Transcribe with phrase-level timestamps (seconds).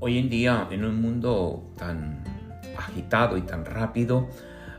[0.00, 2.22] Hoy en día, en un mundo tan
[2.76, 4.28] agitado y tan rápido,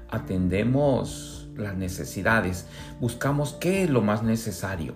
[0.09, 2.67] atendemos las necesidades,
[3.01, 4.93] buscamos qué es lo más necesario.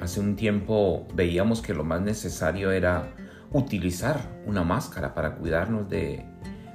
[0.00, 3.14] Hace un tiempo veíamos que lo más necesario era
[3.52, 6.24] utilizar una máscara para cuidarnos de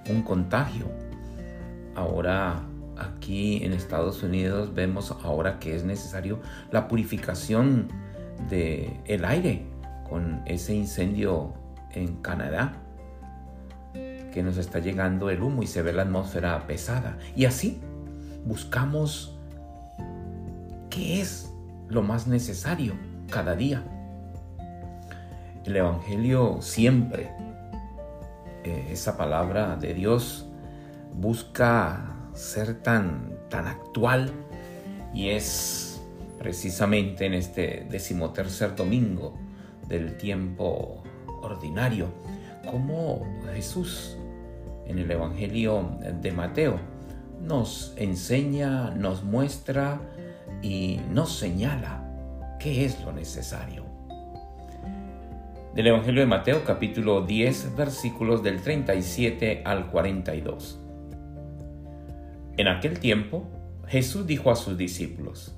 [0.09, 0.85] un contagio.
[1.95, 2.63] Ahora
[2.97, 6.39] aquí en Estados Unidos vemos ahora que es necesario
[6.71, 7.89] la purificación
[8.49, 9.65] del el aire
[10.09, 11.60] con ese incendio
[11.93, 12.73] en Canadá
[14.31, 17.17] que nos está llegando el humo y se ve la atmósfera pesada.
[17.35, 17.81] Y así
[18.45, 19.37] buscamos
[20.89, 21.51] qué es
[21.89, 22.93] lo más necesario
[23.29, 23.83] cada día.
[25.65, 27.29] El Evangelio siempre,
[28.63, 30.47] eh, esa palabra de Dios,
[31.13, 34.31] busca ser tan, tan actual
[35.13, 36.01] y es
[36.39, 39.37] precisamente en este decimotercer domingo
[39.87, 41.03] del tiempo
[41.41, 42.07] ordinario
[42.69, 44.17] como Jesús
[44.85, 46.79] en el Evangelio de Mateo
[47.41, 49.99] nos enseña, nos muestra
[50.61, 52.07] y nos señala
[52.59, 53.85] qué es lo necesario.
[55.73, 60.79] Del Evangelio de Mateo capítulo 10 versículos del 37 al 42.
[62.57, 63.47] En aquel tiempo
[63.87, 65.55] Jesús dijo a sus discípulos,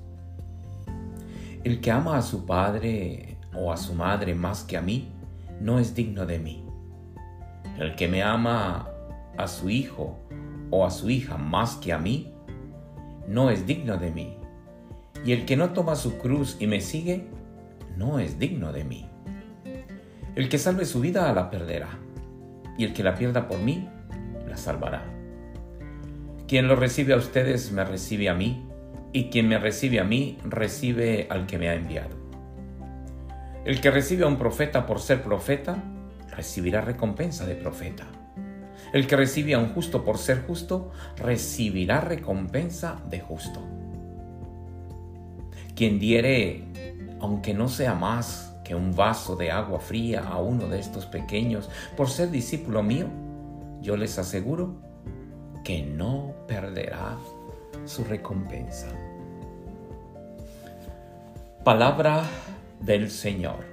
[1.64, 5.13] El que ama a su padre o a su madre más que a mí,
[5.60, 6.64] no es digno de mí.
[7.78, 8.88] El que me ama
[9.36, 10.18] a su hijo
[10.70, 12.32] o a su hija más que a mí,
[13.28, 14.36] no es digno de mí.
[15.24, 17.26] Y el que no toma su cruz y me sigue,
[17.96, 19.06] no es digno de mí.
[20.34, 21.98] El que salve su vida la perderá,
[22.76, 23.88] y el que la pierda por mí,
[24.48, 25.04] la salvará.
[26.48, 28.66] Quien lo recibe a ustedes, me recibe a mí,
[29.12, 32.23] y quien me recibe a mí, recibe al que me ha enviado.
[33.64, 35.82] El que recibe a un profeta por ser profeta,
[36.30, 38.04] recibirá recompensa de profeta.
[38.92, 43.60] El que recibe a un justo por ser justo, recibirá recompensa de justo.
[45.74, 46.64] Quien diere,
[47.20, 51.70] aunque no sea más que un vaso de agua fría a uno de estos pequeños
[51.96, 53.06] por ser discípulo mío,
[53.80, 54.76] yo les aseguro
[55.64, 57.16] que no perderá
[57.86, 58.88] su recompensa.
[61.64, 62.24] Palabra
[62.80, 63.64] del Señor.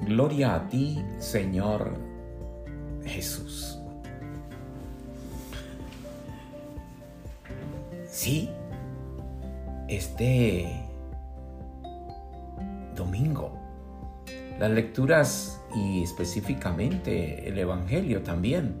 [0.00, 1.92] Gloria a ti, Señor
[3.04, 3.78] Jesús.
[8.06, 8.50] Sí,
[9.88, 10.82] este
[12.94, 13.58] domingo,
[14.58, 18.74] las lecturas y específicamente el Evangelio también,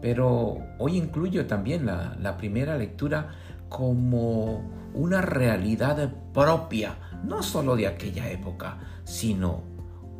[0.00, 3.28] pero hoy incluyo también la, primera lectura
[3.68, 4.62] como
[4.94, 9.62] una realidad propia, no solo de aquella época, sino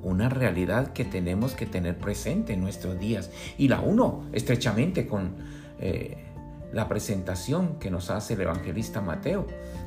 [0.02, 3.30] una realidad que tenemos que tener presente en nuestros días.
[3.58, 5.36] Y la uno estrechamente con
[5.78, 6.26] eh,
[6.72, 9.46] la presentación que nos hace el evangelista Mateo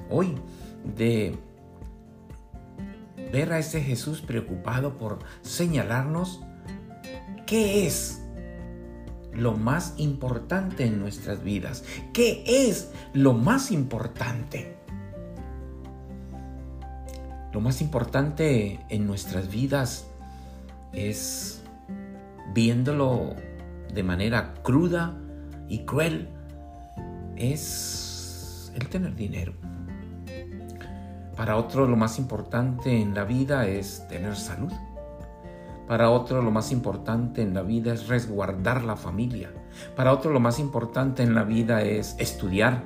[0.09, 0.35] hoy
[0.95, 1.35] de
[3.31, 6.41] ver a ese Jesús preocupado por señalarnos
[7.45, 8.21] qué es
[9.33, 11.83] lo más importante en nuestras vidas.
[12.13, 14.72] ¿Qué es lo más importante?
[17.53, 20.07] Lo más importante en nuestras vidas
[20.91, 21.63] es
[22.51, 23.35] viéndolo
[23.93, 25.15] de manera cruda
[25.67, 26.29] y cruel,
[27.35, 29.53] es el tener dinero.
[31.35, 34.73] Para otro lo más importante en la vida es tener salud.
[35.87, 39.51] Para otro lo más importante en la vida es resguardar la familia.
[39.95, 42.83] Para otro lo más importante en la vida es estudiar.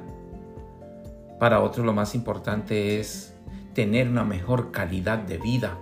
[1.40, 3.34] Para otro lo más importante es
[3.78, 5.78] tener una mejor calidad de vida.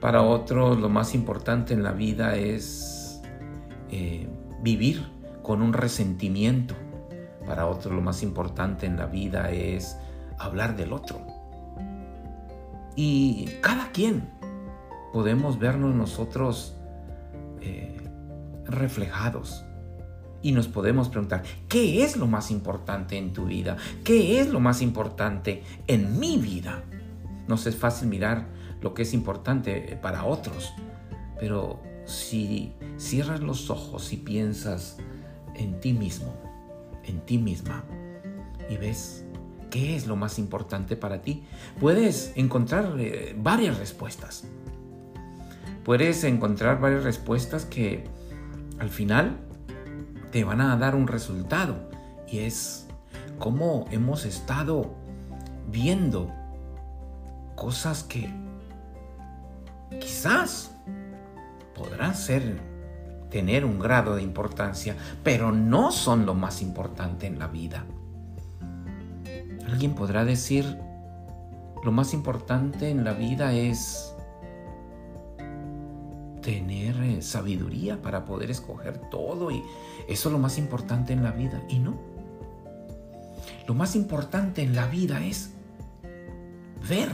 [0.00, 3.22] Para otros lo más importante en la vida es
[3.92, 4.28] eh,
[4.60, 5.08] vivir
[5.44, 6.74] con un resentimiento.
[7.46, 10.00] Para otros lo más importante en la vida es
[10.36, 11.24] hablar del otro.
[12.96, 14.28] Y cada quien
[15.12, 16.76] podemos vernos nosotros
[17.60, 18.02] eh,
[18.64, 19.64] reflejados
[20.42, 23.76] y nos podemos preguntar, ¿qué es lo más importante en tu vida?
[24.04, 26.84] ¿Qué es lo más importante en mi vida?
[27.48, 28.46] Nos es fácil mirar
[28.80, 30.72] lo que es importante para otros,
[31.40, 34.98] pero si cierras los ojos y piensas
[35.54, 36.34] en ti mismo,
[37.04, 37.84] en ti misma,
[38.70, 39.24] y ves
[39.70, 41.44] qué es lo más importante para ti,
[41.80, 44.44] puedes encontrar eh, varias respuestas.
[45.84, 48.04] Puedes encontrar varias respuestas que
[48.78, 49.38] al final
[50.38, 51.74] te van a dar un resultado
[52.28, 52.86] y es
[53.40, 54.94] cómo hemos estado
[55.68, 56.32] viendo
[57.56, 58.32] cosas que
[60.00, 60.70] quizás
[61.74, 62.60] podrán ser
[63.32, 64.94] tener un grado de importancia,
[65.24, 67.84] pero no son lo más importante en la vida.
[69.66, 70.78] Alguien podrá decir,
[71.82, 74.14] lo más importante en la vida es
[76.48, 79.62] tener eh, sabiduría para poder escoger todo y
[80.08, 81.62] eso es lo más importante en la vida.
[81.68, 81.98] Y no.
[83.66, 85.50] Lo más importante en la vida es
[86.88, 87.10] ver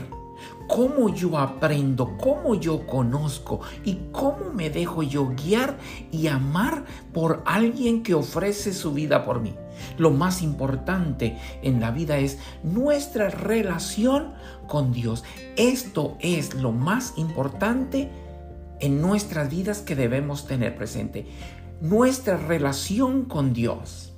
[0.69, 5.77] cómo yo aprendo, cómo yo conozco y cómo me dejo yo guiar
[6.13, 9.53] y amar por alguien que ofrece su vida por mí.
[9.97, 14.33] Lo más importante en la vida es nuestra relación
[14.65, 15.25] con Dios.
[15.57, 18.09] Esto es lo más importante
[18.79, 21.27] en nuestras vidas que debemos tener presente.
[21.81, 24.13] Nuestra relación con Dios.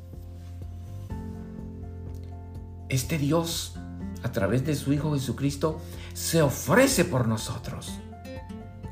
[2.90, 3.78] Este Dios,
[4.24, 5.82] a través de su Hijo Jesucristo,
[6.14, 8.00] se ofrece por nosotros.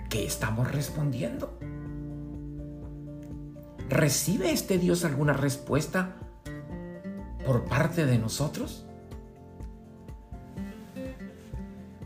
[0.09, 1.57] ¿Qué estamos respondiendo?
[3.89, 6.15] ¿Recibe este Dios alguna respuesta
[7.45, 8.84] por parte de nosotros?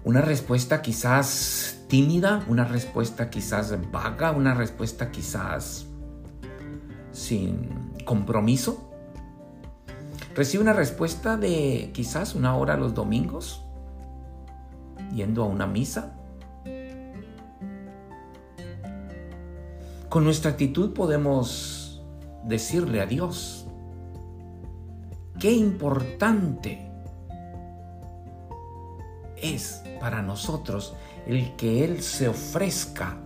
[0.09, 5.85] Una respuesta quizás tímida, una respuesta quizás vaga, una respuesta quizás
[7.11, 8.89] sin compromiso.
[10.33, 13.63] Recibe una respuesta de quizás una hora los domingos,
[15.13, 16.17] yendo a una misa.
[20.09, 22.01] Con nuestra actitud podemos
[22.45, 23.67] decirle a Dios,
[25.37, 26.91] qué importante
[29.37, 30.95] es para nosotros
[31.27, 33.17] el que Él se ofrezca,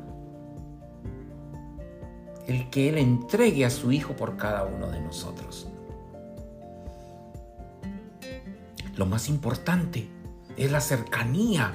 [2.47, 5.67] el que Él entregue a su Hijo por cada uno de nosotros.
[8.95, 10.07] Lo más importante
[10.57, 11.71] es la cercanía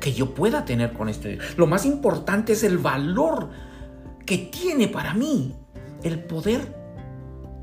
[0.00, 1.56] que yo pueda tener con este Dios.
[1.56, 3.50] Lo más importante es el valor
[4.26, 5.54] que tiene para mí
[6.02, 6.76] el poder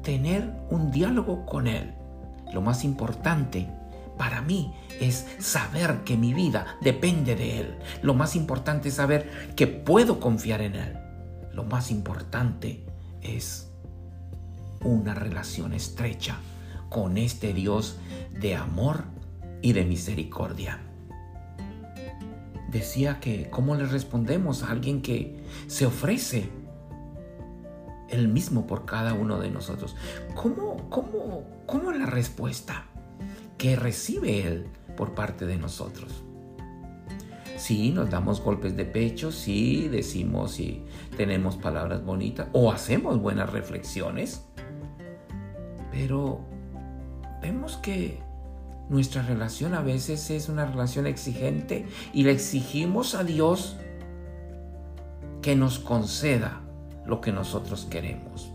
[0.02, 1.94] tener un diálogo con Él.
[2.54, 3.70] Lo más importante
[4.18, 7.78] para mí es saber que mi vida depende de Él.
[8.02, 10.98] Lo más importante es saber que puedo confiar en Él.
[11.54, 12.86] Lo más importante
[13.22, 13.72] es
[14.82, 16.38] una relación estrecha
[16.90, 17.98] con este Dios
[18.40, 19.04] de amor
[19.62, 20.80] y de misericordia.
[22.70, 26.50] Decía que, ¿cómo le respondemos a alguien que se ofrece
[28.10, 29.96] el mismo por cada uno de nosotros?
[30.36, 32.86] ¿Cómo, cómo, cómo la respuesta
[33.58, 36.24] que recibe Él por parte de nosotros?
[37.58, 40.84] Sí, nos damos golpes de pecho, sí, decimos y
[41.16, 44.46] tenemos palabras bonitas o hacemos buenas reflexiones,
[45.92, 46.42] pero
[47.42, 48.20] vemos que
[48.90, 53.78] nuestra relación a veces es una relación exigente y le exigimos a Dios
[55.42, 56.62] que nos conceda
[57.06, 58.52] lo que nosotros queremos.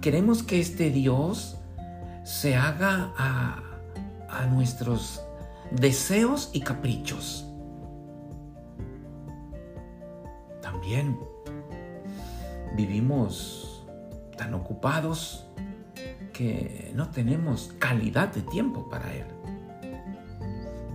[0.00, 1.58] Queremos que este Dios
[2.24, 3.62] se haga a,
[4.28, 5.22] a nuestros
[5.70, 7.46] deseos y caprichos.
[10.60, 11.18] También
[12.76, 13.86] vivimos
[14.36, 15.46] tan ocupados
[16.32, 19.26] que no tenemos calidad de tiempo para Él.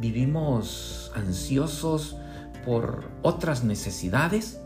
[0.02, 2.18] Vivimos ansiosos
[2.65, 4.60] por otras necesidades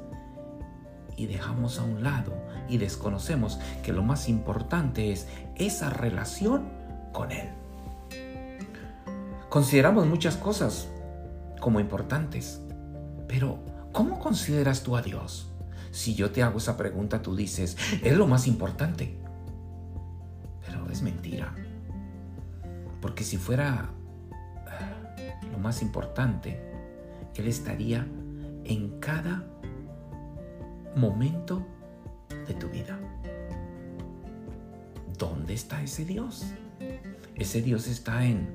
[1.16, 2.34] y dejamos a un lado
[2.74, 6.70] y desconocemos que lo más importante es esa relación
[7.12, 7.50] con Él.
[9.50, 10.88] Consideramos muchas cosas
[11.60, 12.62] como importantes,
[13.28, 13.60] pero
[13.92, 15.50] ¿cómo consideras tú a Dios?
[15.92, 19.24] Si yo te hago esa pregunta, tú dices, es lo más importante
[20.94, 21.54] es mentira.
[23.02, 23.90] Porque si fuera
[24.68, 25.16] ah,
[25.52, 26.62] lo más importante,
[27.36, 28.08] Él estaría
[28.64, 29.44] en cada
[30.96, 31.66] momento
[32.48, 33.00] de tu vida.
[35.18, 36.46] ¿Dónde está ese Dios?
[37.36, 38.48] Ese Dios está en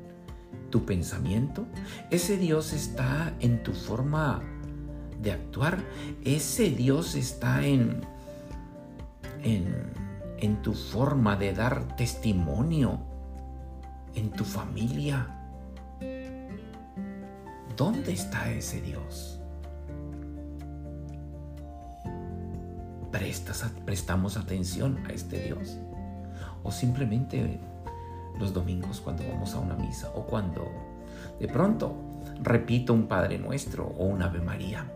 [0.70, 1.66] tu pensamiento.
[2.10, 4.42] Ese Dios está en tu forma
[5.22, 5.78] de actuar.
[6.24, 8.02] Ese Dios está en,
[9.42, 13.00] en tu forma de dar testimonio,
[14.14, 15.34] en tu familia.
[17.76, 19.37] ¿Dónde está ese Dios?
[23.10, 25.78] ¿Prestas, ¿Prestamos atención a este Dios?
[26.62, 27.60] ¿O simplemente
[28.38, 30.70] los domingos cuando vamos a una misa o cuando
[31.40, 31.94] de pronto
[32.42, 34.90] repito un Padre Nuestro o un Ave María?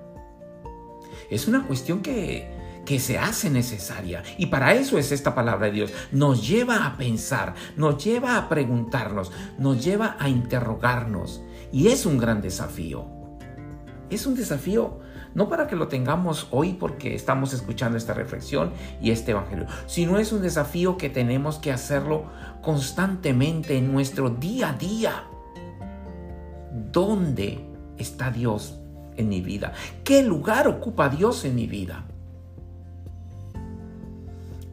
[1.31, 4.23] Es una cuestión que que se hace necesaria.
[4.39, 5.93] Y para eso es esta palabra de Dios.
[6.11, 11.43] Nos lleva a pensar, nos lleva a preguntarnos, nos lleva a interrogarnos.
[11.71, 13.07] Y es un gran desafío.
[14.11, 15.01] Es un desafío
[15.35, 20.19] no para que lo tengamos hoy porque estamos escuchando esta reflexión y este evangelio, sino
[20.19, 22.27] es un desafío que tenemos que hacerlo
[22.61, 25.25] constantemente en nuestro día a día.
[26.93, 27.65] ¿Dónde
[27.99, 28.79] está Dios
[29.17, 29.73] en mi vida?
[30.05, 32.05] ¿Qué lugar ocupa Dios en mi vida?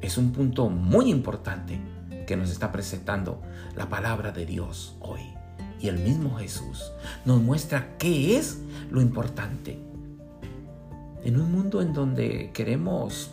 [0.01, 1.79] Es un punto muy importante
[2.25, 3.41] que nos está presentando
[3.75, 5.21] la palabra de Dios hoy.
[5.81, 6.91] Y el mismo Jesús
[7.25, 8.59] nos muestra qué es
[8.91, 9.88] lo importante
[11.23, 13.31] en un mundo en donde queremos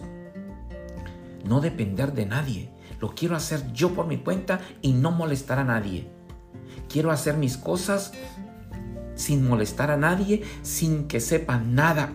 [1.44, 2.70] no depender de nadie.
[3.00, 6.10] Lo quiero hacer yo por mi cuenta y no molestar a nadie.
[6.88, 8.12] Quiero hacer mis cosas
[9.14, 12.12] sin molestar a nadie, sin que sepa nada.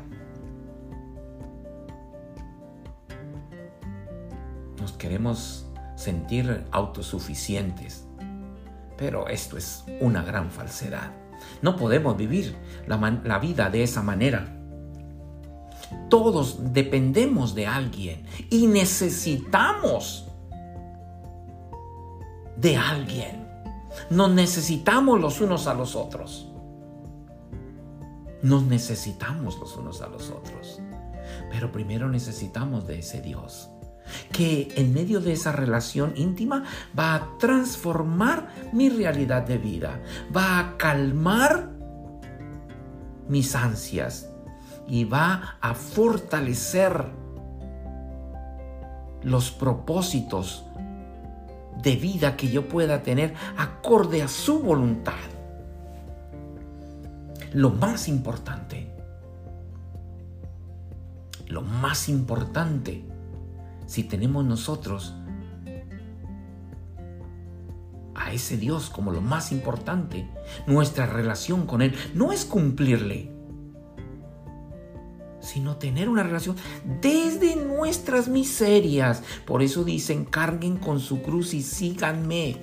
[4.79, 8.05] Nos queremos sentir autosuficientes.
[8.97, 11.11] Pero esto es una gran falsedad.
[11.61, 12.55] No podemos vivir
[12.87, 14.60] la, la vida de esa manera.
[16.09, 20.27] Todos dependemos de alguien y necesitamos
[22.57, 23.47] de alguien.
[24.09, 26.47] Nos necesitamos los unos a los otros.
[28.41, 30.81] Nos necesitamos los unos a los otros.
[31.49, 33.69] Pero primero necesitamos de ese Dios
[34.31, 36.63] que en medio de esa relación íntima
[36.97, 40.01] va a transformar mi realidad de vida,
[40.35, 41.69] va a calmar
[43.27, 44.30] mis ansias,
[44.91, 47.05] y va a fortalecer
[49.23, 50.65] los propósitos
[51.81, 55.13] de vida que yo pueda tener acorde a su voluntad.
[57.53, 58.93] Lo más importante,
[61.47, 63.05] lo más importante,
[63.85, 65.15] si tenemos nosotros
[68.13, 70.29] a ese Dios como lo más importante,
[70.67, 73.40] nuestra relación con Él no es cumplirle,
[75.51, 76.55] sino tener una relación
[77.01, 79.21] desde nuestras miserias.
[79.45, 82.57] Por eso dicen, carguen con su cruz y síganme.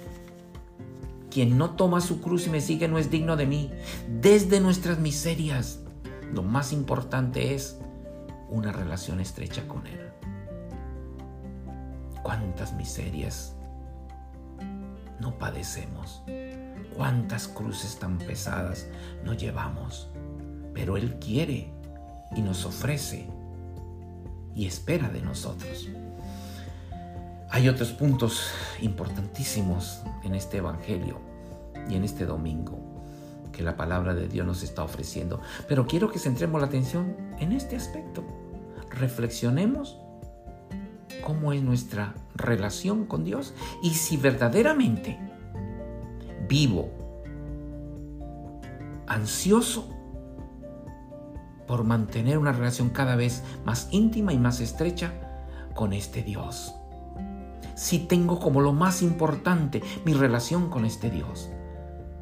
[1.30, 3.70] Quien no toma su cruz y me sigue no es digno de mí.
[4.08, 5.80] Desde nuestras miserias,
[6.32, 7.78] lo más importante es
[8.48, 10.00] una relación estrecha con Él.
[12.22, 13.54] ¿Cuántas miserias
[15.20, 16.22] no padecemos?
[16.96, 18.86] ¿Cuántas cruces tan pesadas
[19.24, 20.08] no llevamos?
[20.72, 21.77] Pero Él quiere
[22.36, 23.28] y nos ofrece
[24.54, 25.88] y espera de nosotros.
[27.50, 31.18] Hay otros puntos importantísimos en este Evangelio
[31.88, 32.78] y en este domingo
[33.52, 35.40] que la palabra de Dios nos está ofreciendo.
[35.66, 38.24] Pero quiero que centremos la atención en este aspecto.
[38.90, 39.98] Reflexionemos
[41.24, 45.18] cómo es nuestra relación con Dios y si verdaderamente
[46.48, 46.90] vivo
[49.06, 49.97] ansioso
[51.68, 55.12] por mantener una relación cada vez más íntima y más estrecha
[55.74, 56.74] con este Dios.
[57.76, 61.50] Si tengo como lo más importante mi relación con este Dios,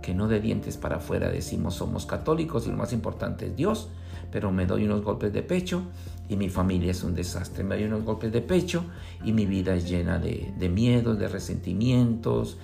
[0.02, 3.88] que no de dientes para afuera decimos somos católicos y lo más importante es Dios,
[4.30, 5.82] pero me doy unos golpes de pecho
[6.28, 7.64] y mi familia es un desastre.
[7.64, 8.84] Me doy unos golpes de pecho
[9.24, 12.58] y mi vida es llena de, miedos, de resentimientos,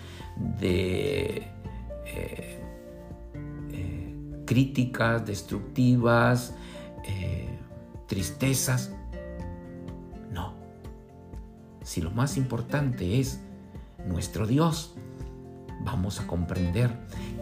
[0.61, 1.49] de
[2.07, 2.61] eh,
[3.73, 6.55] eh, críticas destructivas,
[7.05, 7.59] eh,
[8.07, 8.93] tristezas.
[10.31, 10.55] No.
[11.83, 13.41] Si lo más importante es
[14.07, 14.95] nuestro Dios,
[15.85, 16.91] vamos a comprender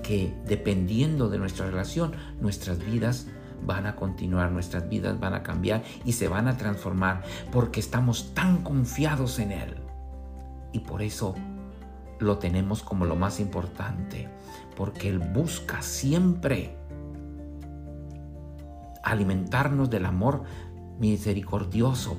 [0.03, 3.27] que dependiendo de nuestra relación, nuestras vidas
[3.65, 8.35] van a continuar, nuestras vidas van a cambiar y se van a transformar porque estamos
[8.35, 9.77] tan confiados en Él.
[10.73, 11.35] Y por eso
[12.19, 14.29] lo tenemos como lo más importante,
[14.77, 16.77] porque Él busca siempre
[19.03, 20.45] alimentarnos del amor
[20.99, 22.17] misericordioso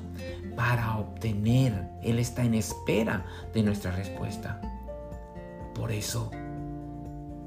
[0.56, 1.88] para obtener.
[2.02, 3.24] Él está en espera
[3.54, 4.60] de nuestra respuesta.
[5.74, 6.30] Por eso,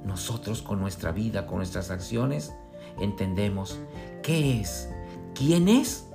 [0.03, 2.53] nosotros con nuestra vida, con nuestras acciones,
[2.99, 3.79] entendemos
[4.23, 4.89] qué es,
[5.33, 6.07] quién es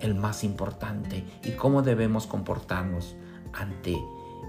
[0.00, 3.16] el más importante y cómo debemos comportarnos
[3.52, 3.96] ante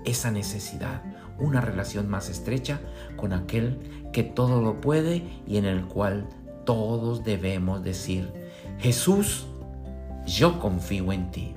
[0.06, 1.04] esa necesidad,
[1.38, 2.80] una relación más estrecha
[3.16, 6.28] con aquel que todo lo puede y en el cual
[6.70, 8.32] todos debemos decir,
[8.78, 9.48] Jesús,
[10.28, 11.56] yo confío en ti.